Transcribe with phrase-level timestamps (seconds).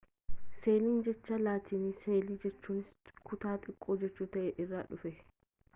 [0.61, 2.95] seeliin jecha laatinii seelaa jechuunis
[3.29, 5.17] kutaa xiqqoo jechu ta'ee irraa dhufee